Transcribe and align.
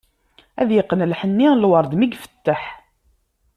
Ad 0.61 0.69
yeqqen 0.75 1.07
lḥenni, 1.11 1.49
lwerd 1.61 1.91
mi 1.95 2.07
ifetteḥ. 2.13 2.63